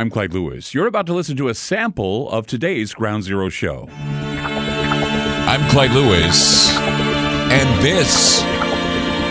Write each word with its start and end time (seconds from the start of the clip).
I'm 0.00 0.08
Clyde 0.08 0.32
Lewis. 0.32 0.72
You're 0.72 0.86
about 0.86 1.04
to 1.08 1.12
listen 1.12 1.36
to 1.36 1.48
a 1.48 1.54
sample 1.54 2.30
of 2.30 2.46
today's 2.46 2.94
Ground 2.94 3.22
Zero 3.22 3.50
show. 3.50 3.86
I'm 3.90 5.68
Clyde 5.68 5.90
Lewis, 5.90 6.74
and 6.74 7.84
this 7.84 8.42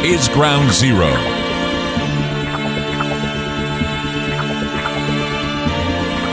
is 0.06 0.28
Ground 0.28 0.72
Zero. 0.72 1.10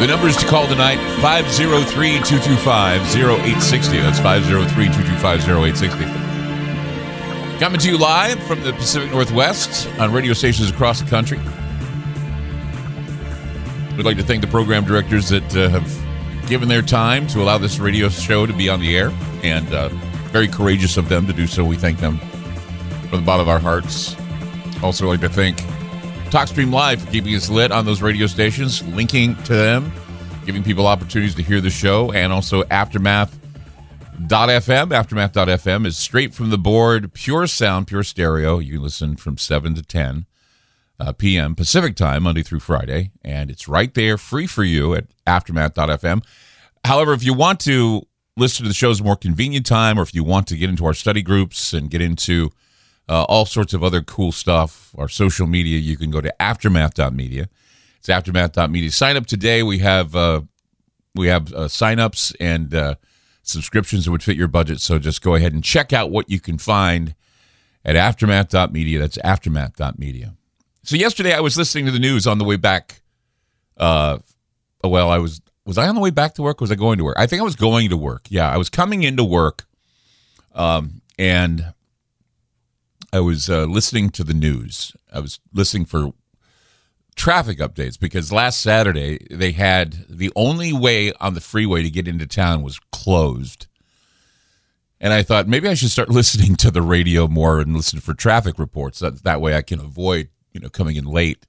The 0.01 0.07
numbers 0.07 0.37
to 0.37 0.47
call 0.47 0.67
tonight 0.67 0.99
503 1.23 2.19
225 2.19 3.17
0860. 3.17 3.97
That's 4.01 4.19
503 4.19 4.85
225 4.85 5.49
0860. 5.49 7.59
Coming 7.59 7.81
to 7.81 7.91
you 7.91 7.97
live 7.97 8.39
from 8.43 8.63
the 8.63 8.75
Pacific 8.75 9.11
Northwest 9.13 9.89
on 9.99 10.13
radio 10.13 10.35
stations 10.35 10.69
across 10.69 11.01
the 11.01 11.09
country. 11.09 11.39
We'd 13.97 14.05
like 14.05 14.19
to 14.19 14.23
thank 14.23 14.43
the 14.43 14.47
program 14.47 14.85
directors 14.85 15.31
that 15.31 15.57
uh, 15.57 15.71
have 15.71 16.47
given 16.49 16.69
their 16.69 16.83
time 16.83 17.27
to 17.29 17.43
allow 17.43 17.57
this 17.57 17.79
radio 17.79 18.11
show 18.11 18.45
to 18.45 18.53
be 18.53 18.69
on 18.69 18.79
the 18.81 18.95
air, 18.95 19.11
and 19.43 19.73
uh, 19.73 19.89
very 20.33 20.49
courageous 20.49 20.99
of 20.99 21.09
them 21.09 21.27
to 21.27 21.33
do 21.33 21.47
so. 21.47 21.65
We 21.65 21.77
thank 21.77 21.99
them 21.99 22.19
from 23.09 23.21
the 23.21 23.27
bottom 23.27 23.41
of 23.41 23.49
our 23.49 23.59
hearts. 23.59 24.15
Also, 24.83 25.07
like 25.07 25.23
to 25.23 25.31
thank 25.31 25.57
TalkStream 26.31 26.73
Live 26.73 27.01
for 27.01 27.11
keeping 27.11 27.35
us 27.35 27.49
lit 27.49 27.73
on 27.73 27.87
those 27.87 28.03
radio 28.03 28.27
stations, 28.27 28.87
linking 28.89 29.35
to 29.45 29.55
them, 29.55 29.91
giving 30.45 30.63
people 30.63 30.87
opportunities 30.87 31.35
to 31.37 31.43
hear 31.43 31.63
the 31.63 31.71
show, 31.71 32.13
and 32.13 32.35
also 32.35 32.65
Aftermath. 32.65 33.39
Aftermath.fm. 34.21 34.93
Aftermath.fm 34.93 35.87
is 35.87 35.97
straight 35.97 36.35
from 36.35 36.51
the 36.51 36.59
board, 36.59 37.15
pure 37.15 37.47
sound, 37.47 37.87
pure 37.87 38.03
stereo. 38.03 38.59
You 38.59 38.75
can 38.75 38.83
listen 38.83 39.17
from 39.17 39.39
7 39.39 39.75
to 39.75 39.83
10 39.83 40.27
uh, 40.99 41.13
p.m. 41.13 41.55
Pacific 41.55 41.97
time, 41.97 42.23
Monday 42.23 42.43
through 42.43 42.61
Friday, 42.61 43.11
and 43.23 43.51
it's 43.51 43.69
right 43.69 43.93
there, 43.95 44.17
free 44.17 44.47
for 44.47 44.65
you 44.65 44.95
at 44.95 45.07
aftermath.fm. 45.27 46.25
However, 46.85 47.13
if 47.13 47.23
you 47.25 47.35
want 47.35 47.61
to 47.61 48.07
listen 48.37 48.65
to 48.65 48.69
the 48.69 48.75
show's 48.75 49.03
more 49.03 49.17
convenient 49.17 49.67
time, 49.67 49.99
or 49.99 50.03
if 50.03 50.15
you 50.15 50.25
want 50.25 50.47
to 50.49 50.57
get 50.57 50.71
into 50.71 50.87
our 50.87 50.95
study 50.95 51.23
groups 51.23 51.73
and 51.73 51.91
get 51.91 52.01
into 52.01 52.51
uh, 53.09 53.25
all 53.25 53.47
sorts 53.47 53.75
of 53.75 53.83
other 53.83 54.03
cool 54.03 54.33
stuff, 54.33 54.95
our 54.99 55.09
social 55.09 55.47
media, 55.47 55.79
you 55.79 55.97
can 55.97 56.11
go 56.11 56.21
to 56.21 56.35
aftermath.media. 56.43 57.49
It's 57.99 58.09
aftermath.media. 58.09 58.91
Sign 58.91 59.17
up 59.17 59.27
today. 59.27 59.63
We 59.63 59.79
have 59.79 60.15
uh, 60.15 60.43
we 61.15 61.29
have 61.29 61.53
uh, 61.53 61.67
sign-ups 61.69 62.35
and 62.39 62.75
uh, 62.75 62.95
subscriptions 63.43 64.05
that 64.05 64.11
would 64.11 64.23
fit 64.23 64.37
your 64.37 64.49
budget. 64.49 64.81
So 64.81 64.99
just 64.99 65.23
go 65.23 65.35
ahead 65.35 65.55
and 65.55 65.65
check 65.65 65.93
out 65.93 66.11
what 66.11 66.31
you 66.31 66.41
can 66.41 66.59
find 66.59 67.15
at 67.85 67.97
aftermath.media. 67.97 68.99
That's 68.99 69.19
aftermath.media. 69.19 70.36
So 70.87 70.95
yesterday 70.95 71.33
I 71.33 71.41
was 71.41 71.59
listening 71.59 71.87
to 71.87 71.91
the 71.91 71.99
news 71.99 72.29
on 72.29 72.39
the 72.39 72.45
way 72.45 72.55
back. 72.55 73.03
Uh, 73.77 74.19
well, 74.85 75.11
I 75.11 75.19
was 75.19 75.41
was 75.65 75.79
I 75.79 75.89
on 75.89 75.97
the 75.97 76.01
way 76.01 76.11
back 76.11 76.35
to 76.35 76.43
work? 76.43 76.61
was 76.61 76.71
I 76.71 76.77
going 76.77 76.99
to 76.99 77.05
work? 77.05 77.17
I 77.19 77.27
think 77.27 77.41
I 77.41 77.45
was 77.45 77.57
going 77.57 77.91
to 77.91 77.97
work. 77.97 78.27
Yeah, 78.29 78.49
I 78.49 78.57
was 78.57 78.71
coming 78.71 79.03
into 79.03 79.25
work, 79.25 79.67
um, 80.55 81.03
and 81.19 81.75
I 83.13 83.19
was 83.19 83.51
uh, 83.51 83.65
listening 83.65 84.11
to 84.11 84.23
the 84.23 84.33
news. 84.33 84.93
I 85.13 85.19
was 85.19 85.41
listening 85.53 85.87
for 85.87 86.13
traffic 87.17 87.59
updates 87.59 87.99
because 87.99 88.31
last 88.31 88.61
Saturday 88.61 89.27
they 89.29 89.51
had 89.51 90.05
the 90.09 90.31
only 90.37 90.73
way 90.73 91.13
on 91.15 91.35
the 91.35 91.41
freeway 91.41 91.83
to 91.83 91.91
get 91.91 92.07
into 92.07 92.29
town 92.29 92.63
was 92.63 92.79
closed. 92.93 93.67
And 95.01 95.13
I 95.13 95.25
thought 95.25 95.49
maybe 95.49 95.69
I 95.69 95.75
should 95.75 95.91
start 95.91 96.11
listening 96.11 96.55
to 96.57 96.71
the 96.71 96.83
radio 96.83 97.27
more 97.27 97.59
and 97.59 97.75
listen 97.75 97.99
for 97.99 98.15
traffic 98.15 98.57
reports. 98.57 99.01
That, 99.01 99.25
that 99.25 99.41
way 99.41 99.57
I 99.57 99.63
can 99.63 99.81
avoid 99.81 100.29
you 100.57 100.61
know, 100.61 100.71
coming 100.71 100.97
in 100.97 101.05
late. 101.05 101.47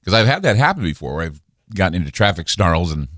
Because 0.00 0.14
I've 0.14 0.26
had 0.26 0.42
that 0.42 0.56
happen 0.56 0.82
before 0.82 1.22
I've 1.22 1.42
gotten 1.74 1.94
into 1.94 2.10
traffic 2.10 2.48
snarls 2.48 2.90
and, 2.90 3.08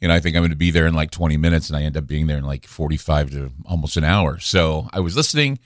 you 0.00 0.08
know, 0.08 0.14
I 0.14 0.20
think 0.20 0.34
I'm 0.34 0.42
going 0.42 0.50
to 0.50 0.56
be 0.56 0.72
there 0.72 0.86
in 0.86 0.94
like 0.94 1.12
20 1.12 1.36
minutes 1.36 1.68
and 1.68 1.76
I 1.76 1.82
end 1.82 1.96
up 1.96 2.06
being 2.06 2.26
there 2.26 2.38
in 2.38 2.44
like 2.44 2.66
45 2.66 3.30
to 3.30 3.52
almost 3.66 3.96
an 3.96 4.04
hour. 4.04 4.38
So 4.40 4.88
I 4.92 5.00
was 5.00 5.16
listening 5.16 5.60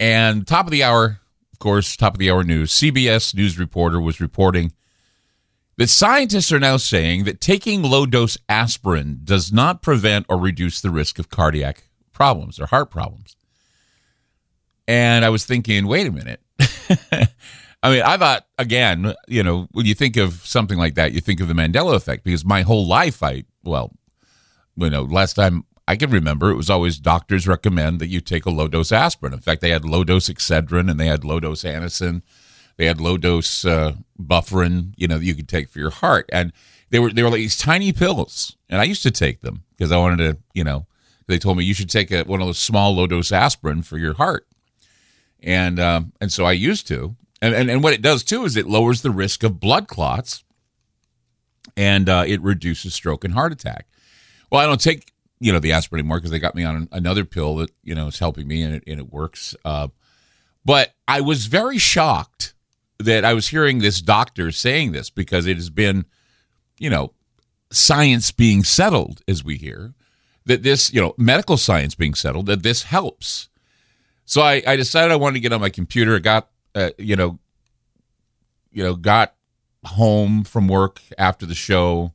and 0.00 0.46
top 0.46 0.66
of 0.66 0.72
the 0.72 0.82
hour, 0.82 1.20
of 1.52 1.58
course, 1.60 1.96
top 1.96 2.14
of 2.14 2.18
the 2.18 2.30
hour 2.30 2.42
news, 2.42 2.72
CBS 2.72 3.34
news 3.34 3.58
reporter 3.58 4.00
was 4.00 4.20
reporting 4.20 4.72
that 5.76 5.88
scientists 5.88 6.50
are 6.50 6.58
now 6.58 6.76
saying 6.76 7.24
that 7.24 7.40
taking 7.40 7.82
low 7.82 8.04
dose 8.04 8.36
aspirin 8.48 9.20
does 9.22 9.52
not 9.52 9.82
prevent 9.82 10.26
or 10.28 10.38
reduce 10.38 10.80
the 10.80 10.90
risk 10.90 11.18
of 11.18 11.30
cardiac 11.30 11.84
problems 12.12 12.58
or 12.58 12.66
heart 12.66 12.90
problems. 12.90 13.36
And 14.88 15.24
I 15.24 15.28
was 15.28 15.46
thinking, 15.46 15.86
wait 15.86 16.06
a 16.06 16.10
minute. 16.10 16.40
I 17.82 17.90
mean, 17.90 18.02
I 18.02 18.16
thought 18.16 18.46
again, 18.58 19.14
you 19.26 19.42
know, 19.42 19.68
when 19.72 19.86
you 19.86 19.94
think 19.94 20.16
of 20.16 20.34
something 20.46 20.78
like 20.78 20.94
that, 20.96 21.12
you 21.12 21.20
think 21.20 21.40
of 21.40 21.48
the 21.48 21.54
Mandela 21.54 21.94
effect 21.94 22.24
because 22.24 22.44
my 22.44 22.62
whole 22.62 22.86
life, 22.86 23.22
I 23.22 23.44
well, 23.64 23.92
you 24.76 24.90
know, 24.90 25.02
last 25.02 25.34
time 25.34 25.64
I 25.88 25.96
can 25.96 26.10
remember, 26.10 26.50
it 26.50 26.56
was 26.56 26.70
always 26.70 26.98
doctors 26.98 27.48
recommend 27.48 28.00
that 28.00 28.08
you 28.08 28.20
take 28.20 28.46
a 28.46 28.50
low 28.50 28.68
dose 28.68 28.92
aspirin. 28.92 29.32
In 29.32 29.40
fact, 29.40 29.60
they 29.60 29.70
had 29.70 29.84
low 29.84 30.04
dose 30.04 30.28
Excedrin 30.28 30.90
and 30.90 31.00
they 31.00 31.06
had 31.06 31.24
low 31.24 31.40
dose 31.40 31.64
Anacin, 31.64 32.22
they 32.76 32.86
had 32.86 33.00
low 33.00 33.16
dose 33.16 33.64
uh, 33.64 33.94
Bufferin, 34.18 34.94
you 34.96 35.08
know, 35.08 35.18
that 35.18 35.24
you 35.24 35.34
could 35.34 35.48
take 35.48 35.68
for 35.68 35.78
your 35.78 35.90
heart, 35.90 36.28
and 36.32 36.52
they 36.90 36.98
were 36.98 37.10
they 37.10 37.22
were 37.22 37.30
like 37.30 37.38
these 37.38 37.58
tiny 37.58 37.92
pills, 37.92 38.56
and 38.68 38.80
I 38.80 38.84
used 38.84 39.02
to 39.04 39.10
take 39.10 39.40
them 39.40 39.64
because 39.76 39.90
I 39.90 39.96
wanted 39.96 40.18
to, 40.18 40.38
you 40.54 40.64
know, 40.64 40.86
they 41.26 41.38
told 41.38 41.56
me 41.56 41.64
you 41.64 41.74
should 41.74 41.90
take 41.90 42.10
a, 42.10 42.24
one 42.24 42.40
of 42.40 42.46
those 42.46 42.58
small 42.58 42.94
low 42.94 43.06
dose 43.06 43.32
aspirin 43.32 43.82
for 43.82 43.96
your 43.96 44.14
heart, 44.14 44.46
and 45.42 45.80
um, 45.80 46.12
and 46.20 46.30
so 46.30 46.44
I 46.44 46.52
used 46.52 46.86
to 46.88 47.16
and, 47.42 47.54
and, 47.54 47.70
and 47.70 47.82
what 47.82 47.92
it 47.92 48.02
does 48.02 48.22
too 48.22 48.44
is 48.44 48.56
it 48.56 48.66
lowers 48.66 49.02
the 49.02 49.10
risk 49.10 49.42
of 49.42 49.60
blood 49.60 49.88
clots 49.88 50.44
and 51.76 52.08
uh, 52.08 52.24
it 52.26 52.40
reduces 52.42 52.94
stroke 52.94 53.24
and 53.24 53.34
heart 53.34 53.52
attack. 53.52 53.86
Well, 54.50 54.60
I 54.60 54.66
don't 54.66 54.80
take 54.80 55.12
you 55.40 55.52
know 55.52 55.58
the 55.58 55.72
aspirin 55.72 56.00
anymore 56.00 56.18
because 56.18 56.30
they 56.30 56.38
got 56.38 56.54
me 56.54 56.64
on 56.64 56.88
another 56.92 57.24
pill 57.24 57.56
that 57.56 57.70
you 57.82 57.94
know 57.94 58.08
is 58.08 58.18
helping 58.18 58.46
me 58.46 58.62
and 58.62 58.74
it, 58.74 58.84
and 58.86 59.00
it 59.00 59.12
works. 59.12 59.54
Uh, 59.64 59.88
but 60.64 60.94
I 61.08 61.20
was 61.20 61.46
very 61.46 61.78
shocked 61.78 62.54
that 62.98 63.24
I 63.24 63.34
was 63.34 63.48
hearing 63.48 63.78
this 63.78 64.00
doctor 64.02 64.52
saying 64.52 64.92
this 64.92 65.08
because 65.08 65.46
it 65.46 65.56
has 65.56 65.70
been, 65.70 66.04
you 66.78 66.90
know, 66.90 67.14
science 67.70 68.30
being 68.30 68.62
settled 68.62 69.22
as 69.26 69.42
we 69.42 69.56
hear 69.56 69.94
that 70.44 70.62
this, 70.62 70.92
you 70.92 71.00
know, 71.00 71.14
medical 71.16 71.56
science 71.56 71.94
being 71.94 72.14
settled 72.14 72.46
that 72.46 72.62
this 72.62 72.82
helps. 72.82 73.48
So 74.26 74.42
I, 74.42 74.62
I 74.66 74.76
decided 74.76 75.12
I 75.12 75.16
wanted 75.16 75.34
to 75.34 75.40
get 75.40 75.52
on 75.52 75.60
my 75.60 75.70
computer. 75.70 76.16
I 76.16 76.18
got 76.18 76.49
uh, 76.74 76.90
you 76.98 77.16
know, 77.16 77.38
you 78.72 78.82
know, 78.82 78.94
got 78.94 79.34
home 79.84 80.44
from 80.44 80.68
work 80.68 81.00
after 81.18 81.46
the 81.46 81.54
show, 81.54 82.12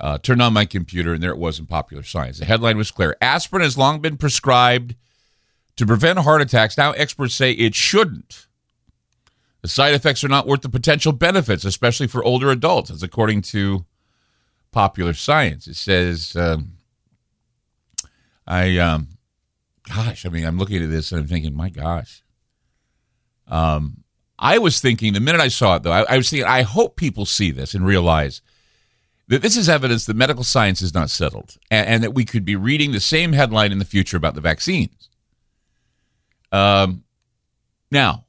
uh, 0.00 0.18
turned 0.18 0.42
on 0.42 0.52
my 0.52 0.64
computer, 0.64 1.12
and 1.12 1.22
there 1.22 1.30
it 1.30 1.38
was 1.38 1.58
in 1.58 1.66
Popular 1.66 2.02
Science. 2.02 2.38
The 2.38 2.44
headline 2.44 2.76
was 2.76 2.90
clear: 2.90 3.16
Aspirin 3.20 3.62
has 3.62 3.78
long 3.78 4.00
been 4.00 4.16
prescribed 4.16 4.94
to 5.76 5.86
prevent 5.86 6.18
heart 6.20 6.42
attacks. 6.42 6.76
Now 6.76 6.92
experts 6.92 7.34
say 7.34 7.52
it 7.52 7.74
shouldn't. 7.74 8.46
The 9.62 9.68
side 9.68 9.94
effects 9.94 10.22
are 10.22 10.28
not 10.28 10.46
worth 10.46 10.60
the 10.60 10.68
potential 10.68 11.12
benefits, 11.12 11.64
especially 11.64 12.06
for 12.06 12.22
older 12.22 12.50
adults, 12.50 12.90
as 12.90 13.02
according 13.02 13.40
to 13.42 13.86
Popular 14.72 15.14
Science. 15.14 15.66
It 15.66 15.76
says, 15.76 16.36
um, 16.36 16.72
I, 18.46 18.76
um, 18.76 19.08
gosh, 19.88 20.26
I 20.26 20.28
mean, 20.28 20.44
I'm 20.44 20.58
looking 20.58 20.82
at 20.82 20.90
this 20.90 21.12
and 21.12 21.22
I'm 21.22 21.28
thinking, 21.28 21.54
my 21.54 21.70
gosh, 21.70 22.23
um, 23.48 24.04
I 24.38 24.58
was 24.58 24.80
thinking 24.80 25.12
the 25.12 25.20
minute 25.20 25.40
I 25.40 25.48
saw 25.48 25.76
it, 25.76 25.82
though, 25.82 25.92
I, 25.92 26.02
I, 26.02 26.16
was 26.16 26.30
thinking, 26.30 26.46
I 26.46 26.62
hope 26.62 26.96
people 26.96 27.26
see 27.26 27.50
this 27.50 27.74
and 27.74 27.86
realize 27.86 28.42
that 29.28 29.42
this 29.42 29.56
is 29.56 29.68
evidence 29.68 30.06
that 30.06 30.16
medical 30.16 30.44
science 30.44 30.82
is 30.82 30.92
not 30.92 31.10
settled 31.10 31.56
and, 31.70 31.86
and 31.86 32.02
that 32.02 32.14
we 32.14 32.24
could 32.24 32.44
be 32.44 32.56
reading 32.56 32.92
the 32.92 33.00
same 33.00 33.32
headline 33.32 33.72
in 33.72 33.78
the 33.78 33.84
future 33.84 34.16
about 34.16 34.34
the 34.34 34.40
vaccines. 34.40 35.08
Um, 36.52 37.04
now, 37.90 38.24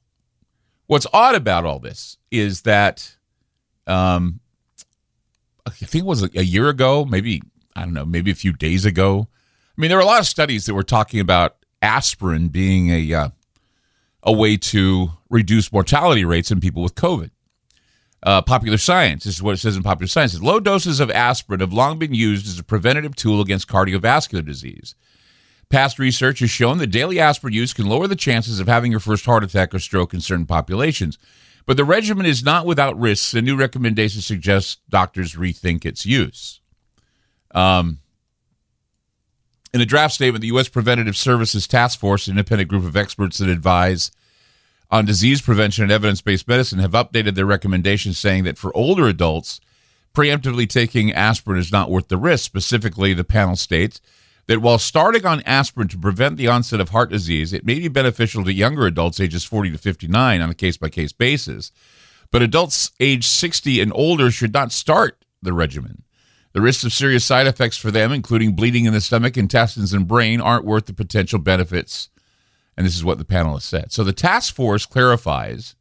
what's 0.88 1.08
odd 1.12 1.36
about 1.36 1.66
all 1.66 1.80
this 1.80 2.18
is 2.32 2.62
that 2.62 3.16
um, 3.88 4.40
I 5.66 5.72
think 5.72 6.04
it 6.04 6.08
was 6.08 6.24
a 6.24 6.46
year 6.46 6.70
ago, 6.70 7.06
maybe, 7.06 7.42
I 7.76 7.82
don't 7.82 7.94
know, 7.94 8.06
maybe 8.06 8.32
a 8.32 8.36
few 8.36 8.54
days 8.54 8.86
ago. 8.86 9.28
I 9.78 9.82
mean, 9.82 9.90
there 9.90 9.98
were 9.98 10.04
a 10.04 10.08
lot 10.08 10.20
of 10.20 10.28
studies 10.28 10.66
that 10.66 10.74
were 10.74 10.84
talking 10.84 11.20
about 11.20 11.58
aspirin 11.82 12.48
being 12.48 12.90
a 12.90 13.14
uh, 13.14 13.30
a 14.26 14.32
way 14.32 14.58
to 14.58 15.12
reduce 15.30 15.72
mortality 15.72 16.26
rates 16.26 16.52
in 16.52 16.60
people 16.60 16.82
with 16.82 16.96
COVID. 16.96 17.30
Uh, 18.24 18.42
popular 18.42 18.78
science, 18.78 19.24
this 19.24 19.36
is 19.36 19.44
what 19.44 19.54
it 19.54 19.60
says 19.60 19.78
in 19.78 19.84
popular 19.84 20.08
science. 20.08 20.42
Low 20.42 20.60
doses 20.60 21.00
of 21.00 21.12
aspirin 21.12 21.60
have 21.60 21.72
long 21.72 22.00
been 22.00 22.16
used 22.16 22.48
as 22.48 22.58
a 22.58 22.64
preventative 22.64 23.16
tool 23.16 23.40
against 23.40 23.68
cardiovascular 23.68 24.44
disease. 24.44 24.96
Past 25.70 26.00
research 26.00 26.40
has 26.40 26.50
shown 26.50 26.80
that 26.80 26.88
daily 26.88 27.20
aspirin 27.20 27.54
use 27.54 27.74
can 27.74 27.86
lower 27.86 28.08
the 28.08 28.16
chances 28.16 28.60
of 28.60 28.68
having 28.68 28.90
your 28.90 29.00
first 29.00 29.26
heart 29.26 29.44
attack 29.44 29.76
or 29.76 29.80
stroke 29.80 30.14
in 30.14 30.22
certain 30.22 30.46
populations. 30.46 31.20
But 31.68 31.78
the 31.78 31.86
regimen 31.86 32.26
is 32.26 32.44
not 32.44 32.66
without 32.66 33.00
risks, 33.00 33.34
and 33.34 33.46
new 33.46 33.56
recommendations 33.56 34.26
suggest 34.26 34.80
doctors 34.90 35.36
rethink 35.36 35.86
its 35.86 36.06
use. 36.06 36.62
Um, 37.54 38.00
in 39.76 39.82
a 39.82 39.86
draft 39.86 40.14
statement, 40.14 40.42
the 40.42 40.48
U.S. 40.48 40.70
Preventative 40.70 41.18
Services 41.18 41.68
Task 41.68 42.00
Force, 42.00 42.28
an 42.28 42.32
independent 42.32 42.70
group 42.70 42.86
of 42.86 42.96
experts 42.96 43.40
that 43.40 43.50
advise 43.50 44.10
on 44.90 45.04
disease 45.04 45.42
prevention 45.42 45.84
and 45.84 45.92
evidence 45.92 46.22
based 46.22 46.48
medicine, 46.48 46.80
have 46.80 46.92
updated 46.92 47.36
their 47.36 47.46
recommendations 47.46 48.18
saying 48.18 48.46
that 48.46 48.58
for 48.58 48.74
older 48.74 49.06
adults, 49.06 49.60
preemptively 50.14 50.66
taking 50.66 51.12
aspirin 51.12 51.60
is 51.60 51.74
not 51.74 51.92
worth 51.92 52.08
the 52.08 52.16
risk. 52.16 52.46
Specifically, 52.46 53.14
the 53.14 53.26
panel 53.26 53.58
states 53.58 54.00
that 54.48 54.62
while 54.62 54.78
starting 54.78 55.26
on 55.26 55.42
aspirin 55.42 55.90
to 55.90 55.98
prevent 55.98 56.38
the 56.38 56.48
onset 56.48 56.80
of 56.80 56.90
heart 56.90 57.10
disease, 57.10 57.52
it 57.52 57.66
may 57.66 57.78
be 57.78 57.90
beneficial 57.90 58.46
to 58.46 58.54
younger 58.54 58.86
adults 58.86 59.20
ages 59.20 59.44
40 59.44 59.72
to 59.72 59.78
59 59.78 60.40
on 60.40 60.50
a 60.50 60.56
case 60.56 60.78
by 60.78 60.88
case 60.88 61.12
basis. 61.12 61.74
But 62.32 62.42
adults 62.42 62.94
age 63.02 63.28
60 63.28 63.82
and 63.82 63.92
older 63.94 64.32
should 64.32 64.54
not 64.54 64.72
start 64.72 65.26
the 65.42 65.52
regimen. 65.52 66.05
The 66.56 66.62
risks 66.62 66.86
of 66.86 66.94
serious 66.94 67.26
side 67.26 67.48
effects 67.48 67.76
for 67.76 67.92
them, 67.92 68.14
including 68.14 68.54
bleeding 68.54 68.86
in 68.86 68.94
the 68.94 69.02
stomach, 69.02 69.36
intestines, 69.36 69.92
and 69.92 70.08
brain, 70.08 70.40
aren't 70.40 70.64
worth 70.64 70.86
the 70.86 70.94
potential 70.94 71.38
benefits. 71.38 72.08
And 72.78 72.88
this 72.88 72.96
is 72.96 73.04
what 73.04 73.18
the 73.18 73.26
panel 73.26 73.56
has 73.56 73.66
said. 73.66 73.92
So 73.92 74.06
the 74.06 74.14
task 74.14 74.56
force 74.56 74.86
clarifies 74.86 75.76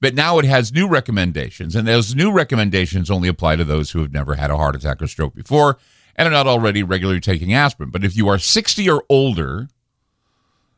that 0.00 0.14
now 0.14 0.38
it 0.38 0.44
has 0.44 0.72
new 0.72 0.86
recommendations, 0.86 1.74
and 1.74 1.88
those 1.88 2.14
new 2.14 2.30
recommendations 2.30 3.10
only 3.10 3.28
apply 3.28 3.56
to 3.56 3.64
those 3.64 3.90
who 3.90 3.98
have 3.98 4.12
never 4.12 4.36
had 4.36 4.52
a 4.52 4.56
heart 4.56 4.76
attack 4.76 5.02
or 5.02 5.08
stroke 5.08 5.34
before 5.34 5.78
and 6.14 6.28
are 6.28 6.30
not 6.30 6.46
already 6.46 6.84
regularly 6.84 7.18
taking 7.18 7.52
aspirin. 7.52 7.90
But 7.90 8.04
if 8.04 8.16
you 8.16 8.28
are 8.28 8.38
60 8.38 8.88
or 8.88 9.02
older 9.08 9.66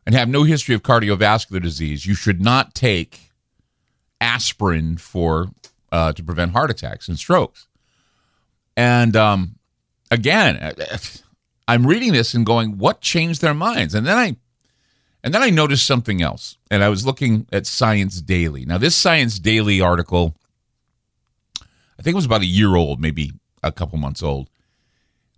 and 0.06 0.14
have 0.14 0.30
no 0.30 0.44
history 0.44 0.74
of 0.74 0.82
cardiovascular 0.82 1.60
disease, 1.60 2.06
you 2.06 2.14
should 2.14 2.40
not 2.40 2.74
take 2.74 3.32
aspirin 4.18 4.96
for 4.96 5.50
uh, 5.92 6.14
to 6.14 6.24
prevent 6.24 6.52
heart 6.52 6.70
attacks 6.70 7.06
and 7.06 7.18
strokes. 7.18 7.66
And 8.80 9.14
um, 9.14 9.56
again, 10.10 10.72
I'm 11.68 11.86
reading 11.86 12.14
this 12.14 12.32
and 12.32 12.46
going, 12.46 12.78
"What 12.78 13.02
changed 13.02 13.42
their 13.42 13.52
minds?" 13.52 13.94
And 13.94 14.06
then 14.06 14.16
I, 14.16 14.36
and 15.22 15.34
then 15.34 15.42
I 15.42 15.50
noticed 15.50 15.86
something 15.86 16.22
else. 16.22 16.56
And 16.70 16.82
I 16.82 16.88
was 16.88 17.04
looking 17.04 17.46
at 17.52 17.66
Science 17.66 18.22
Daily. 18.22 18.64
Now, 18.64 18.78
this 18.78 18.96
Science 18.96 19.38
Daily 19.38 19.82
article, 19.82 20.34
I 21.60 22.02
think 22.02 22.14
it 22.14 22.16
was 22.16 22.24
about 22.24 22.40
a 22.40 22.46
year 22.46 22.74
old, 22.74 23.02
maybe 23.02 23.32
a 23.62 23.70
couple 23.70 23.98
months 23.98 24.22
old, 24.22 24.48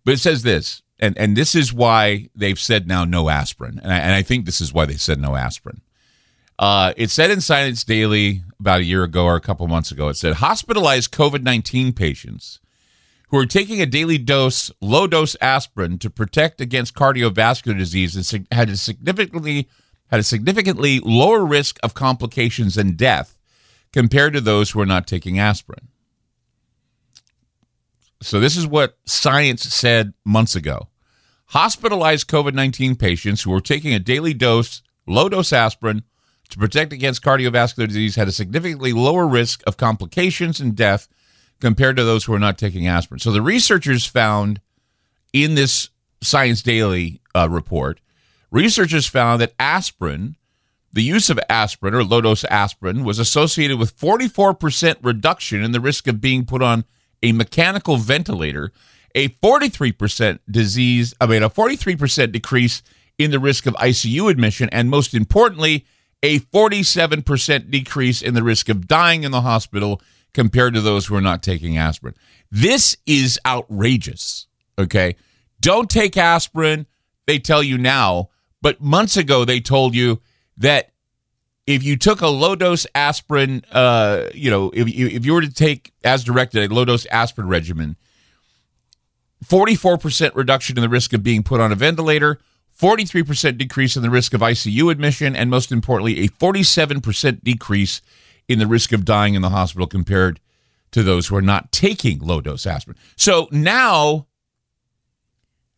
but 0.04 0.14
it 0.14 0.20
says 0.20 0.44
this, 0.44 0.80
and 1.00 1.18
and 1.18 1.36
this 1.36 1.56
is 1.56 1.72
why 1.72 2.28
they've 2.36 2.60
said 2.60 2.86
now 2.86 3.04
no 3.04 3.28
aspirin, 3.28 3.80
and 3.82 3.92
I, 3.92 3.98
and 3.98 4.14
I 4.14 4.22
think 4.22 4.46
this 4.46 4.60
is 4.60 4.72
why 4.72 4.86
they 4.86 4.94
said 4.94 5.18
no 5.18 5.34
aspirin. 5.34 5.80
Uh, 6.60 6.92
it 6.96 7.10
said 7.10 7.32
in 7.32 7.40
Science 7.40 7.82
Daily 7.82 8.44
about 8.60 8.82
a 8.82 8.84
year 8.84 9.02
ago 9.02 9.24
or 9.24 9.34
a 9.34 9.40
couple 9.40 9.66
months 9.66 9.90
ago, 9.90 10.10
it 10.10 10.14
said 10.14 10.34
hospitalized 10.34 11.10
COVID 11.10 11.42
19 11.42 11.92
patients 11.92 12.60
who 13.32 13.38
are 13.38 13.46
taking 13.46 13.80
a 13.80 13.86
daily 13.86 14.18
dose, 14.18 14.70
low 14.82 15.06
dose 15.06 15.34
aspirin 15.40 15.98
to 15.98 16.10
protect 16.10 16.60
against 16.60 16.94
cardiovascular 16.94 17.76
disease 17.76 18.14
and 18.14 18.46
had 18.52 18.68
a 18.68 18.76
significantly 18.76 19.68
had 20.10 20.20
a 20.20 20.22
significantly 20.22 21.00
lower 21.00 21.42
risk 21.42 21.78
of 21.82 21.94
complications 21.94 22.76
and 22.76 22.98
death 22.98 23.38
compared 23.90 24.34
to 24.34 24.40
those 24.42 24.70
who 24.70 24.80
are 24.82 24.86
not 24.86 25.06
taking 25.06 25.38
aspirin. 25.38 25.88
So 28.20 28.38
this 28.38 28.54
is 28.54 28.66
what 28.66 28.98
science 29.06 29.62
said 29.62 30.12
months 30.26 30.54
ago. 30.54 30.88
Hospitalized 31.46 32.28
COVID 32.28 32.52
19 32.52 32.96
patients 32.96 33.42
who 33.42 33.50
were 33.50 33.62
taking 33.62 33.94
a 33.94 33.98
daily 33.98 34.34
dose, 34.34 34.82
low 35.06 35.30
dose 35.30 35.54
aspirin 35.54 36.02
to 36.50 36.58
protect 36.58 36.92
against 36.92 37.22
cardiovascular 37.22 37.86
disease 37.86 38.16
had 38.16 38.28
a 38.28 38.32
significantly 38.32 38.92
lower 38.92 39.26
risk 39.26 39.62
of 39.66 39.78
complications 39.78 40.60
and 40.60 40.76
death 40.76 41.08
compared 41.62 41.96
to 41.96 42.02
those 42.02 42.24
who 42.24 42.34
are 42.34 42.40
not 42.40 42.58
taking 42.58 42.88
aspirin. 42.88 43.20
So 43.20 43.30
the 43.30 43.40
researchers 43.40 44.04
found 44.04 44.60
in 45.32 45.54
this 45.54 45.90
Science 46.20 46.60
Daily 46.60 47.20
uh, 47.36 47.48
report, 47.48 48.00
researchers 48.50 49.06
found 49.06 49.40
that 49.40 49.54
aspirin, 49.60 50.34
the 50.92 51.04
use 51.04 51.30
of 51.30 51.38
aspirin 51.48 51.94
or 51.94 52.02
low 52.02 52.20
dose 52.20 52.42
aspirin, 52.44 53.04
was 53.04 53.20
associated 53.20 53.78
with 53.78 53.96
44% 53.96 54.96
reduction 55.02 55.62
in 55.62 55.70
the 55.70 55.78
risk 55.78 56.08
of 56.08 56.20
being 56.20 56.44
put 56.44 56.62
on 56.62 56.84
a 57.22 57.30
mechanical 57.30 57.96
ventilator, 57.96 58.72
a 59.14 59.28
43% 59.28 60.40
disease, 60.50 61.14
I 61.20 61.26
mean, 61.26 61.44
a 61.44 61.48
43% 61.48 62.32
decrease 62.32 62.82
in 63.18 63.30
the 63.30 63.38
risk 63.38 63.66
of 63.66 63.74
ICU 63.74 64.28
admission, 64.28 64.68
and 64.72 64.90
most 64.90 65.14
importantly, 65.14 65.86
a 66.24 66.40
47% 66.40 67.70
decrease 67.70 68.20
in 68.20 68.34
the 68.34 68.42
risk 68.42 68.68
of 68.68 68.88
dying 68.88 69.22
in 69.22 69.30
the 69.30 69.42
hospital 69.42 70.00
compared 70.34 70.74
to 70.74 70.80
those 70.80 71.06
who 71.06 71.14
are 71.14 71.20
not 71.20 71.42
taking 71.42 71.76
aspirin. 71.76 72.14
This 72.50 72.96
is 73.06 73.38
outrageous. 73.46 74.46
Okay. 74.78 75.16
Don't 75.60 75.88
take 75.88 76.16
aspirin, 76.16 76.86
they 77.26 77.38
tell 77.38 77.62
you 77.62 77.78
now. 77.78 78.30
But 78.60 78.80
months 78.80 79.16
ago, 79.16 79.44
they 79.44 79.60
told 79.60 79.94
you 79.94 80.20
that 80.56 80.92
if 81.66 81.82
you 81.82 81.96
took 81.96 82.20
a 82.20 82.28
low 82.28 82.56
dose 82.56 82.86
aspirin, 82.94 83.64
uh, 83.72 84.24
you 84.34 84.50
know, 84.50 84.70
if 84.74 84.92
you, 84.92 85.06
if 85.06 85.24
you 85.24 85.32
were 85.32 85.40
to 85.40 85.52
take 85.52 85.92
as 86.04 86.24
directed 86.24 86.70
a 86.70 86.74
low 86.74 86.84
dose 86.84 87.06
aspirin 87.06 87.48
regimen, 87.48 87.96
44% 89.44 90.34
reduction 90.34 90.76
in 90.76 90.82
the 90.82 90.88
risk 90.88 91.12
of 91.12 91.22
being 91.22 91.42
put 91.42 91.60
on 91.60 91.72
a 91.72 91.76
ventilator, 91.76 92.38
43% 92.80 93.58
decrease 93.58 93.96
in 93.96 94.02
the 94.02 94.10
risk 94.10 94.34
of 94.34 94.40
ICU 94.40 94.90
admission, 94.90 95.36
and 95.36 95.50
most 95.50 95.70
importantly, 95.72 96.20
a 96.24 96.28
47% 96.28 97.44
decrease 97.44 98.00
in 98.52 98.58
the 98.58 98.66
risk 98.66 98.92
of 98.92 99.04
dying 99.04 99.34
in 99.34 99.42
the 99.42 99.50
hospital 99.50 99.86
compared 99.86 100.40
to 100.92 101.02
those 101.02 101.26
who 101.26 101.36
are 101.36 101.42
not 101.42 101.72
taking 101.72 102.18
low 102.18 102.40
dose 102.40 102.66
aspirin. 102.66 102.96
So 103.16 103.48
now, 103.50 104.26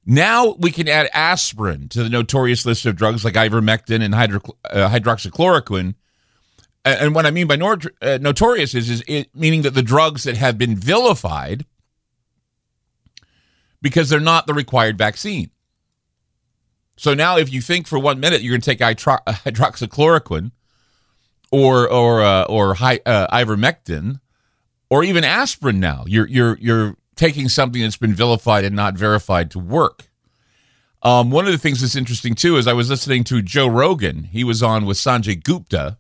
now 0.05 0.55
we 0.59 0.71
can 0.71 0.89
add 0.89 1.09
aspirin 1.15 1.89
to 1.91 2.03
the 2.03 2.11
notorious 2.11 2.67
list 2.67 2.85
of 2.85 2.97
drugs 2.97 3.25
like 3.25 3.35
ivermectin 3.35 4.03
and 4.03 4.15
hydro, 4.15 4.41
uh, 4.69 4.89
hydroxychloroquine. 4.89 5.95
And 6.85 7.15
what 7.15 7.25
I 7.25 7.31
mean 7.31 7.47
by 7.47 7.55
uh, 7.55 8.19
notorious 8.21 8.75
is, 8.75 8.91
is 8.91 9.03
it 9.07 9.35
meaning 9.35 9.63
that 9.63 9.73
the 9.75 9.83
drugs 9.83 10.25
that 10.25 10.37
have 10.37 10.59
been 10.59 10.77
vilified 10.77 11.65
because 13.85 14.09
they're 14.09 14.19
not 14.19 14.47
the 14.47 14.55
required 14.55 14.97
vaccine. 14.97 15.51
So 16.97 17.13
now, 17.13 17.37
if 17.37 17.53
you 17.53 17.61
think 17.61 17.87
for 17.87 17.99
one 17.99 18.19
minute 18.19 18.41
you're 18.41 18.53
going 18.53 18.63
to 18.63 18.71
take 18.75 18.79
hydroxychloroquine 18.79 20.53
or 21.55 21.89
or 21.89 22.21
uh, 22.21 22.45
or 22.45 22.73
uh, 22.73 23.27
ivermectin 23.29 24.21
or 24.91 25.05
even 25.05 25.23
aspirin, 25.23 25.79
now 25.79 26.05
you're 26.07 26.27
you're 26.27 26.59
you're 26.59 26.97
taking 27.15 27.49
something 27.49 27.81
that's 27.81 27.97
been 27.97 28.15
vilified 28.15 28.65
and 28.65 28.75
not 28.75 28.95
verified 28.95 29.53
to 29.53 29.61
work. 29.61 30.09
Um, 31.03 31.31
one 31.31 31.47
of 31.47 31.53
the 31.53 31.59
things 31.59 31.81
that's 31.81 31.95
interesting 31.95 32.35
too 32.35 32.57
is 32.57 32.67
I 32.67 32.73
was 32.73 32.91
listening 32.91 33.23
to 33.25 33.41
Joe 33.41 33.69
Rogan. 33.69 34.25
He 34.25 34.43
was 34.43 34.63
on 34.63 34.85
with 34.85 34.97
Sanjay 34.97 35.41
Gupta, 35.41 35.97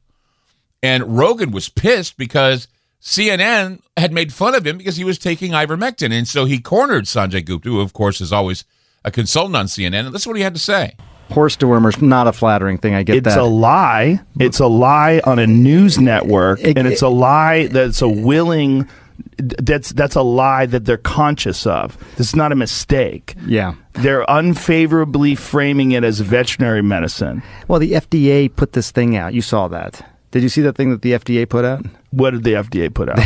and 0.82 1.16
Rogan 1.16 1.52
was 1.52 1.68
pissed 1.68 2.16
because 2.16 2.66
CNN 3.00 3.80
had 3.96 4.12
made 4.12 4.32
fun 4.32 4.56
of 4.56 4.66
him 4.66 4.78
because 4.78 4.96
he 4.96 5.04
was 5.04 5.18
taking 5.18 5.52
ivermectin, 5.52 6.12
and 6.12 6.26
so 6.26 6.46
he 6.46 6.58
cornered 6.58 7.04
Sanjay 7.04 7.44
Gupta, 7.44 7.68
who 7.68 7.80
of 7.80 7.92
course 7.92 8.20
is 8.20 8.32
always 8.32 8.64
a 9.04 9.10
consultant 9.12 9.56
on 9.56 9.66
CNN, 9.66 10.06
and 10.06 10.14
this 10.14 10.22
is 10.22 10.26
what 10.26 10.36
he 10.36 10.42
had 10.42 10.54
to 10.54 10.60
say. 10.60 10.96
Horse 11.34 11.56
dewormer's 11.56 12.00
not 12.00 12.28
a 12.28 12.32
flattering 12.32 12.78
thing. 12.78 12.94
I 12.94 13.02
get 13.02 13.16
it's 13.16 13.24
that. 13.24 13.30
It's 13.30 13.36
a 13.36 13.42
lie. 13.42 14.20
It's 14.38 14.60
a 14.60 14.68
lie 14.68 15.20
on 15.24 15.40
a 15.40 15.46
news 15.48 15.98
network, 15.98 16.60
it, 16.60 16.78
and 16.78 16.86
it's 16.86 17.02
a 17.02 17.08
lie 17.08 17.66
that's 17.66 18.02
a 18.02 18.08
willing. 18.08 18.88
That's 19.36 19.90
that's 19.90 20.14
a 20.14 20.22
lie 20.22 20.66
that 20.66 20.84
they're 20.84 20.96
conscious 20.96 21.66
of. 21.66 21.98
This 22.16 22.28
is 22.28 22.36
not 22.36 22.52
a 22.52 22.54
mistake. 22.54 23.34
Yeah, 23.46 23.74
they're 23.94 24.24
unfavorably 24.28 25.34
framing 25.34 25.90
it 25.90 26.04
as 26.04 26.20
veterinary 26.20 26.82
medicine. 26.82 27.42
Well, 27.66 27.80
the 27.80 27.92
FDA 27.92 28.54
put 28.54 28.72
this 28.72 28.92
thing 28.92 29.16
out. 29.16 29.34
You 29.34 29.42
saw 29.42 29.66
that. 29.68 30.08
Did 30.30 30.44
you 30.44 30.48
see 30.48 30.62
that 30.62 30.76
thing 30.76 30.90
that 30.90 31.02
the 31.02 31.12
FDA 31.12 31.48
put 31.48 31.64
out? 31.64 31.84
What 32.14 32.30
did 32.30 32.44
the 32.44 32.52
FDA 32.52 32.92
put 32.92 33.08
out? 33.08 33.18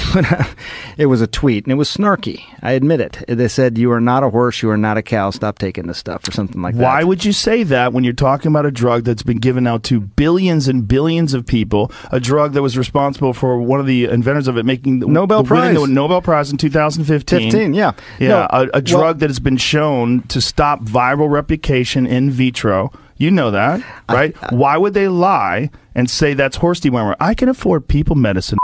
it 0.96 1.06
was 1.06 1.20
a 1.20 1.26
tweet, 1.26 1.64
and 1.64 1.72
it 1.72 1.76
was 1.76 1.94
snarky. 1.94 2.42
I 2.62 2.72
admit 2.72 3.00
it. 3.00 3.22
They 3.28 3.48
said, 3.48 3.76
"You 3.76 3.92
are 3.92 4.00
not 4.00 4.22
a 4.22 4.30
horse. 4.30 4.62
You 4.62 4.70
are 4.70 4.76
not 4.76 4.96
a 4.96 5.02
cow. 5.02 5.30
Stop 5.30 5.58
taking 5.58 5.86
this 5.86 5.98
stuff," 5.98 6.26
or 6.26 6.32
something 6.32 6.62
like 6.62 6.74
that. 6.76 6.82
Why 6.82 7.04
would 7.04 7.24
you 7.24 7.32
say 7.32 7.64
that 7.64 7.92
when 7.92 8.04
you're 8.04 8.12
talking 8.12 8.50
about 8.50 8.66
a 8.66 8.70
drug 8.70 9.04
that's 9.04 9.22
been 9.22 9.38
given 9.38 9.66
out 9.66 9.82
to 9.84 10.00
billions 10.00 10.68
and 10.68 10.88
billions 10.88 11.34
of 11.34 11.46
people? 11.46 11.92
A 12.10 12.20
drug 12.20 12.54
that 12.54 12.62
was 12.62 12.78
responsible 12.78 13.32
for 13.32 13.60
one 13.60 13.80
of 13.80 13.86
the 13.86 14.06
inventors 14.06 14.48
of 14.48 14.56
it 14.56 14.64
making 14.64 15.00
the 15.00 15.06
Nobel 15.06 15.44
Prize, 15.44 15.74
the 15.76 15.86
Nobel 15.86 16.22
Prize 16.22 16.50
in 16.50 16.56
2015. 16.56 17.50
15, 17.50 17.74
yeah, 17.74 17.92
yeah, 18.18 18.28
no, 18.28 18.46
a, 18.50 18.68
a 18.74 18.80
drug 18.80 19.02
well, 19.02 19.14
that 19.14 19.28
has 19.28 19.38
been 19.38 19.56
shown 19.56 20.22
to 20.28 20.40
stop 20.40 20.80
viral 20.82 21.30
replication 21.30 22.06
in 22.06 22.30
vitro. 22.30 22.90
You 23.16 23.32
know 23.32 23.50
that, 23.50 23.80
right? 24.08 24.34
I, 24.42 24.46
I, 24.46 24.54
Why 24.54 24.76
would 24.76 24.94
they 24.94 25.08
lie 25.08 25.70
and 25.94 26.08
say 26.08 26.34
that's 26.34 26.56
horse 26.56 26.80
dewormer? 26.80 27.16
I 27.18 27.34
can 27.34 27.48
afford 27.48 27.88
people 27.88 28.14
medicine 28.14 28.58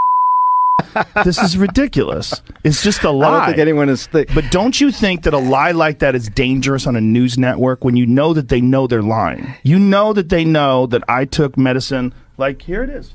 this 1.24 1.38
is 1.38 1.56
ridiculous. 1.56 2.42
It's 2.64 2.82
just 2.82 3.02
a 3.04 3.10
lie. 3.10 3.26
I 3.26 3.30
don't 3.38 3.46
think 3.46 3.58
anyone 3.58 3.88
is. 3.88 4.06
Th- 4.08 4.28
but 4.34 4.50
don't 4.50 4.80
you 4.80 4.90
think 4.90 5.22
that 5.24 5.34
a 5.34 5.38
lie 5.38 5.72
like 5.72 6.00
that 6.00 6.14
is 6.14 6.28
dangerous 6.28 6.86
on 6.86 6.96
a 6.96 7.00
news 7.00 7.38
network 7.38 7.84
when 7.84 7.96
you 7.96 8.06
know 8.06 8.32
that 8.34 8.48
they 8.48 8.60
know 8.60 8.86
they're 8.86 9.02
lying? 9.02 9.54
You 9.62 9.78
know 9.78 10.12
that 10.12 10.28
they 10.28 10.44
know 10.44 10.86
that 10.86 11.02
I 11.08 11.24
took 11.24 11.56
medicine. 11.56 12.14
Like 12.36 12.62
here 12.62 12.82
it 12.82 12.90
is. 12.90 13.14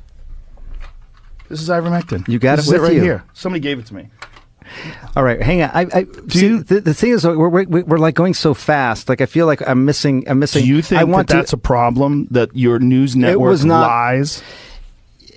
This 1.49 1.61
is 1.61 1.69
ivermectin. 1.69 2.27
You 2.27 2.39
got 2.39 2.57
this 2.57 2.67
it 2.69 2.73
with 2.73 2.81
it 2.81 2.83
right 2.83 2.93
you. 2.93 3.01
here. 3.01 3.23
Somebody 3.33 3.61
gave 3.61 3.79
it 3.79 3.87
to 3.87 3.95
me. 3.95 4.09
All 5.15 5.23
right, 5.23 5.41
hang 5.41 5.63
on. 5.63 5.69
I, 5.73 5.81
I 5.93 6.05
see, 6.27 6.45
you, 6.45 6.63
the, 6.63 6.79
the, 6.79 6.93
thing 6.93 7.11
is, 7.11 7.25
uh, 7.25 7.33
we're, 7.35 7.49
we're, 7.49 7.83
we're 7.83 7.97
like 7.97 8.13
going 8.13 8.35
so 8.35 8.53
fast. 8.53 9.09
Like 9.09 9.19
I 9.19 9.25
feel 9.25 9.47
like 9.47 9.67
I'm 9.67 9.85
missing. 9.85 10.29
I'm 10.29 10.39
missing. 10.39 10.63
Do 10.63 10.67
you 10.67 10.81
think 10.81 11.01
I 11.01 11.05
want 11.05 11.27
that 11.29 11.35
that's 11.35 11.49
to, 11.51 11.55
a 11.55 11.59
problem 11.59 12.27
that 12.31 12.55
your 12.55 12.79
news 12.79 13.15
network 13.15 13.63
not, 13.63 13.87
lies? 13.87 14.43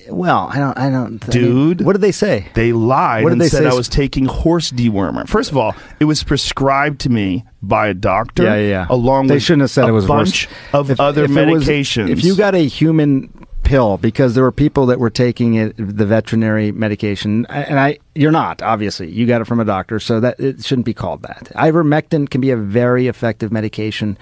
Well, 0.09 0.49
I 0.53 0.59
don't. 0.59 0.77
I 0.79 0.91
don't. 0.91 1.23
I 1.29 1.37
mean, 1.39 1.45
Dude. 1.77 1.81
what 1.83 1.93
did 1.93 2.03
they 2.03 2.13
say? 2.13 2.49
They 2.55 2.73
lied 2.73 3.25
What 3.25 3.31
did 3.31 3.33
and 3.35 3.41
they 3.41 3.49
said 3.49 3.63
say 3.63 3.69
I 3.69 3.75
was 3.75 3.89
taking 3.89 4.25
horse 4.27 4.71
dewormer. 4.71 5.29
First 5.29 5.51
of 5.51 5.57
all, 5.57 5.75
it 6.01 6.05
was 6.07 6.23
prescribed 6.25 7.01
to 7.03 7.11
me 7.11 7.45
by 7.63 7.89
a 7.89 7.95
doctor. 7.95 8.45
Yeah, 8.45 8.55
yeah. 8.57 8.69
yeah. 8.69 8.87
Along 8.91 9.27
they 9.29 9.35
with 9.35 9.43
shouldn't 9.43 9.63
have 9.63 9.71
said 9.71 9.89
it 9.89 9.93
was 9.93 10.05
a 10.05 10.09
bunch 10.09 10.47
horse. 10.47 10.59
of 10.73 10.91
If- 10.91 11.01
other 11.01 11.25
if 11.25 11.31
it 11.37 11.49
was- 11.49 11.65
medications. 11.65 12.09
if 12.11 12.25
you 12.25 12.37
got 12.37 12.55
a 12.55 12.67
human 12.67 13.33
pill, 13.63 13.97
because 13.97 14.35
there 14.35 14.43
were 14.43 14.51
people 14.51 14.87
that 14.87 14.99
were 14.99 15.09
taking 15.11 15.55
it, 15.55 15.75
the 15.77 16.05
veterinary 16.05 16.73
medication, 16.73 17.47
and 17.47 17.79
I, 17.79 17.99
you're 18.15 18.33
not 18.33 18.61
obviously. 18.61 19.09
You 19.11 19.25
got 19.27 19.41
it 19.41 19.45
from 19.47 19.61
a 19.61 19.65
doctor, 19.65 20.01
so 20.01 20.19
that 20.19 20.41
it 20.41 20.65
shouldn't 20.65 20.85
be 20.85 20.95
called 20.95 21.23
that. 21.23 21.53
Ivermectin 21.55 22.29
can 22.29 22.41
be 22.41 22.51
a 22.51 22.57
very 22.57 23.07
effective 23.07 23.53
medication. 23.53 24.19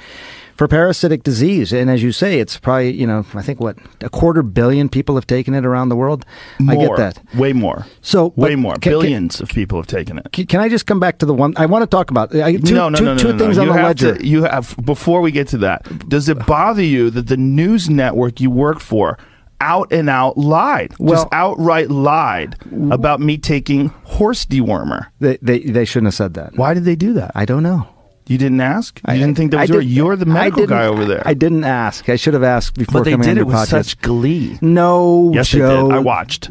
For 0.60 0.68
parasitic 0.68 1.22
disease, 1.22 1.72
and 1.72 1.88
as 1.88 2.02
you 2.02 2.12
say, 2.12 2.38
it's 2.38 2.58
probably 2.58 2.90
you 2.92 3.06
know 3.06 3.24
I 3.32 3.40
think 3.40 3.60
what 3.60 3.78
a 4.02 4.10
quarter 4.10 4.42
billion 4.42 4.90
people 4.90 5.14
have 5.14 5.26
taken 5.26 5.54
it 5.54 5.64
around 5.64 5.88
the 5.88 5.96
world. 5.96 6.26
I 6.68 6.76
get 6.76 6.96
that. 6.98 7.18
way 7.34 7.54
more, 7.54 7.86
So, 8.02 8.34
way 8.36 8.56
more, 8.56 8.74
can- 8.74 8.80
can- 8.82 8.90
billions 8.92 9.40
of 9.40 9.48
people 9.48 9.78
have 9.78 9.86
taken 9.86 10.18
it. 10.18 10.30
Can, 10.32 10.44
can 10.44 10.60
I 10.60 10.68
just 10.68 10.84
come 10.84 11.00
back 11.00 11.16
to 11.20 11.24
the 11.24 11.32
one 11.32 11.54
I 11.56 11.64
want 11.64 11.80
to 11.80 11.86
talk 11.86 12.10
about? 12.10 12.36
I, 12.36 12.56
two, 12.56 12.74
no, 12.74 12.90
no, 12.90 12.98
two- 12.98 13.04
no, 13.06 13.12
no, 13.14 13.18
two 13.18 13.32
no, 13.32 13.38
things 13.38 13.56
no. 13.56 13.62
on 13.62 13.68
you 13.68 13.72
the 13.72 13.82
ledger. 13.82 14.18
To, 14.18 14.26
you 14.26 14.42
have 14.42 14.76
before 14.84 15.22
we 15.22 15.30
get 15.30 15.48
to 15.48 15.58
that. 15.64 16.10
Does 16.10 16.28
it 16.28 16.44
bother 16.44 16.82
you 16.84 17.08
that 17.08 17.28
the 17.28 17.38
news 17.38 17.88
network 17.88 18.38
you 18.38 18.50
work 18.50 18.80
for 18.80 19.16
out 19.62 19.90
and 19.94 20.10
out 20.10 20.36
lied, 20.36 20.92
Well- 20.98 21.22
just 21.22 21.28
outright 21.32 21.88
lied 21.90 22.56
about 22.90 23.18
me 23.18 23.38
taking 23.38 23.88
horse 24.04 24.44
dewormer? 24.44 25.06
They, 25.20 25.38
they 25.40 25.60
they 25.60 25.86
shouldn't 25.86 26.08
have 26.08 26.14
said 26.16 26.34
that. 26.34 26.54
Why 26.58 26.74
did 26.74 26.84
they 26.84 26.96
do 26.96 27.14
that? 27.14 27.32
I 27.34 27.46
don't 27.46 27.62
know. 27.62 27.88
You 28.30 28.38
didn't 28.38 28.60
ask. 28.60 28.98
You 29.00 29.12
I- 29.12 29.18
didn't 29.18 29.34
think 29.36 29.50
that 29.50 29.60
was 29.62 29.68
your. 29.70 29.80
didn't- 29.80 29.92
You're 29.92 30.16
the 30.16 30.26
medical 30.26 30.66
guy 30.66 30.86
over 30.86 31.04
there. 31.04 31.22
I 31.26 31.34
didn't 31.34 31.64
ask. 31.64 32.08
I 32.08 32.14
should 32.16 32.34
have 32.34 32.44
asked 32.44 32.76
before 32.78 33.00
but 33.00 33.04
they 33.04 33.10
coming 33.10 33.26
did 33.28 33.38
it 33.38 33.46
with 33.46 33.56
podcast. 33.56 33.68
such 33.68 33.98
glee. 34.00 34.56
no, 34.62 35.32
Yes, 35.34 35.48
Joe. 35.48 35.68
they 35.68 35.88
did. 35.88 35.96
I 35.96 35.98
watched. 35.98 36.50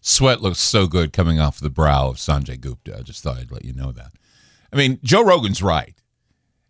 Sweat 0.00 0.40
looks 0.40 0.60
so 0.60 0.86
good 0.86 1.12
coming 1.12 1.40
off 1.40 1.58
the 1.60 1.68
brow 1.68 2.08
of 2.08 2.16
Sanjay 2.16 2.58
Gupta. 2.60 2.96
I 2.98 3.02
just 3.02 3.22
thought 3.22 3.38
I'd 3.38 3.50
let 3.50 3.64
you 3.64 3.72
know 3.74 3.92
that. 3.92 4.12
I 4.72 4.76
mean, 4.76 4.98
Joe 5.02 5.24
Rogan's 5.24 5.62
right. 5.62 5.94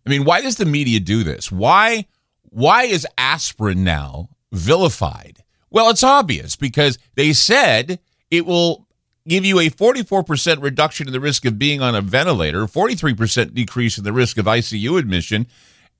I 0.06 0.11
mean, 0.11 0.25
why 0.25 0.40
does 0.40 0.56
the 0.56 0.64
media 0.64 0.99
do 1.00 1.23
this? 1.23 1.52
Why 1.52 2.06
why 2.44 2.85
is 2.85 3.06
aspirin 3.18 3.85
now 3.85 4.30
vilified? 4.50 5.44
Well, 5.70 5.90
it's 5.90 6.02
obvious 6.02 6.56
because 6.56 6.99
they 7.14 7.32
said 7.35 8.00
it 8.30 8.47
will 8.47 8.88
give 9.30 9.44
you 9.44 9.60
a 9.60 9.70
44% 9.70 10.60
reduction 10.60 11.06
in 11.06 11.12
the 11.12 11.20
risk 11.20 11.44
of 11.44 11.56
being 11.56 11.80
on 11.80 11.94
a 11.94 12.00
ventilator, 12.00 12.66
43% 12.66 13.54
decrease 13.54 13.96
in 13.96 14.02
the 14.02 14.12
risk 14.12 14.37
of 14.38 14.46
ICU 14.46 14.99
admission, 14.99 15.46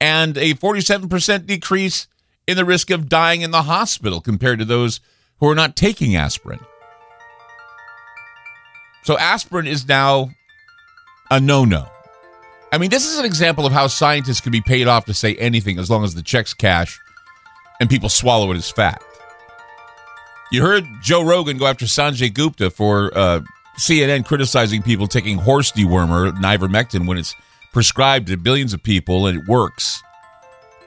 and 0.01 0.37
a 0.37 0.55
47% 0.55 1.47
decrease 1.47 2.09
in 2.49 2.57
the 2.57 2.65
risk 2.65 2.91
of 2.91 3.09
dying 3.09 3.43
in 3.43 3.53
the 3.53 3.63
hospital 3.63 4.21
compared 4.21 4.59
to 4.59 4.65
those 4.65 5.01
who 5.39 5.49
are 5.49 5.55
not 5.55 5.77
taking 5.77 6.17
aspirin. 6.17 6.59
So 9.05 9.17
aspirin 9.17 9.69
is 9.69 9.87
now 9.87 10.31
a 11.31 11.39
no-no. 11.39 11.87
I 12.73 12.79
mean, 12.79 12.91
this 12.91 13.07
is 13.07 13.17
an 13.19 13.25
example 13.25 13.65
of 13.65 13.73
how 13.73 13.87
scientists 13.87 14.41
can 14.41 14.51
be 14.51 14.61
paid 14.61 14.89
off 14.89 15.05
to 15.05 15.15
say 15.15 15.37
anything 15.37 15.79
as 15.79 15.89
long 15.89 16.03
as 16.03 16.17
the 16.17 16.23
check's 16.23 16.53
cash 16.53 16.99
and 17.79 17.89
people 17.89 18.09
swallow 18.09 18.51
it 18.51 18.57
as 18.57 18.71
fact. 18.71 19.05
You 20.51 20.63
heard 20.63 20.85
Joe 21.01 21.23
Rogan 21.23 21.59
go 21.59 21.67
after 21.67 21.85
Sanjay 21.85 22.33
Gupta 22.33 22.71
for 22.71 23.17
uh, 23.17 23.41
CNN 23.79 24.25
criticizing 24.25 24.83
people 24.83 25.07
taking 25.07 25.39
horse 25.39 25.71
dewormer 25.71 26.29
and 26.29 26.39
ivermectin 26.39 27.07
when 27.07 27.19
it's 27.19 27.37
prescribed 27.73 28.27
to 28.29 28.37
billions 28.37 28.75
of 28.75 28.83
people 28.83 29.27
and 29.27 29.41
it 29.41 29.47
works. 29.47 30.03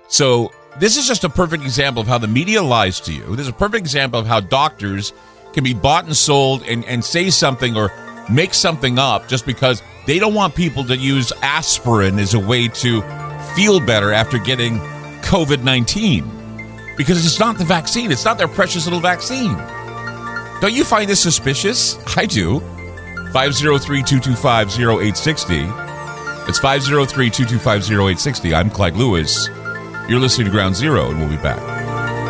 So 0.09 0.51
this 0.79 0.97
is 0.97 1.07
just 1.07 1.23
a 1.23 1.29
perfect 1.29 1.63
example 1.63 2.01
of 2.01 2.07
how 2.09 2.17
the 2.17 2.27
media 2.27 2.61
lies 2.61 2.99
to 3.01 3.13
you. 3.13 3.23
This 3.37 3.43
is 3.45 3.47
a 3.47 3.53
perfect 3.53 3.79
example 3.79 4.19
of 4.19 4.27
how 4.27 4.41
doctors 4.41 5.13
can 5.53 5.63
be 5.63 5.73
bought 5.73 6.03
and 6.05 6.15
sold 6.15 6.63
and, 6.63 6.83
and 6.83 7.03
say 7.03 7.29
something 7.29 7.77
or 7.77 7.89
make 8.29 8.53
something 8.53 8.99
up 8.99 9.29
just 9.29 9.45
because 9.45 9.81
they 10.07 10.19
don't 10.19 10.33
want 10.33 10.55
people 10.55 10.83
to 10.83 10.97
use 10.97 11.31
aspirin 11.41 12.19
as 12.19 12.33
a 12.33 12.39
way 12.39 12.67
to 12.67 13.01
feel 13.55 13.79
better 13.79 14.11
after 14.11 14.37
getting 14.39 14.79
COVID 15.21 15.63
19. 15.63 16.42
Because 16.97 17.25
it's 17.25 17.39
not 17.39 17.57
the 17.57 17.65
vaccine, 17.65 18.11
it's 18.11 18.25
not 18.25 18.37
their 18.37 18.47
precious 18.47 18.85
little 18.85 18.99
vaccine. 18.99 19.55
Don't 20.61 20.73
you 20.73 20.83
find 20.83 21.09
this 21.09 21.21
suspicious? 21.21 21.97
I 22.17 22.25
do. 22.25 22.59
503 23.31 24.03
225 24.03 24.67
0860. 24.79 25.55
It's 26.47 26.59
503 26.59 27.29
225 27.29 27.91
0860. 27.91 28.53
I'm 28.53 28.69
Clyde 28.69 28.95
Lewis. 28.95 29.47
You're 30.07 30.19
listening 30.19 30.45
to 30.45 30.51
Ground 30.51 30.75
Zero, 30.75 31.09
and 31.09 31.19
we'll 31.19 31.29
be 31.29 31.37
back. 31.37 31.61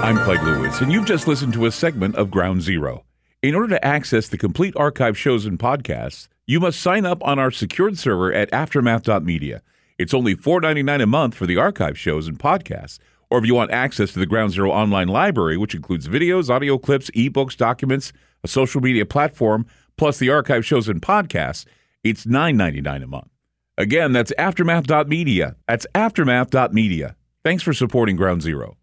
I'm 0.03 0.17
Clyde 0.17 0.43
Lewis, 0.43 0.79
and 0.81 0.91
you've 0.91 1.05
just 1.05 1.27
listened 1.27 1.53
to 1.53 1.65
a 1.65 1.71
segment 1.71 2.15
of 2.15 2.29
Ground 2.31 2.61
Zero. 2.61 3.03
In 3.41 3.55
order 3.55 3.69
to 3.69 3.85
access 3.85 4.29
the 4.29 4.37
complete 4.37 4.75
archive 4.77 5.17
shows 5.17 5.45
and 5.45 5.59
podcasts, 5.59 6.27
you 6.45 6.59
must 6.59 6.79
sign 6.79 7.05
up 7.05 7.21
on 7.23 7.39
our 7.39 7.51
secured 7.51 7.97
server 7.97 8.31
at 8.31 8.51
aftermath.media. 8.51 9.61
It's 9.97 10.13
only 10.13 10.35
$4.99 10.35 11.03
a 11.03 11.07
month 11.07 11.35
for 11.35 11.45
the 11.45 11.57
archive 11.57 11.97
shows 11.97 12.27
and 12.27 12.37
podcasts. 12.39 12.99
Or 13.33 13.39
if 13.39 13.47
you 13.47 13.55
want 13.55 13.71
access 13.71 14.13
to 14.13 14.19
the 14.19 14.27
Ground 14.27 14.51
Zero 14.51 14.69
online 14.69 15.07
library, 15.07 15.57
which 15.57 15.73
includes 15.73 16.07
videos, 16.07 16.51
audio 16.51 16.77
clips, 16.77 17.09
ebooks, 17.15 17.57
documents, 17.57 18.13
a 18.43 18.47
social 18.47 18.79
media 18.79 19.07
platform, 19.07 19.65
plus 19.97 20.19
the 20.19 20.29
archive 20.29 20.63
shows 20.63 20.87
and 20.87 21.01
podcasts, 21.01 21.65
it's 22.03 22.27
$9.99 22.27 23.03
a 23.03 23.07
month. 23.07 23.29
Again, 23.75 24.11
that's 24.11 24.31
aftermath.media. 24.37 25.55
That's 25.67 25.87
aftermath.media. 25.95 27.15
Thanks 27.43 27.63
for 27.63 27.73
supporting 27.73 28.17
Ground 28.17 28.43
Zero. 28.43 28.77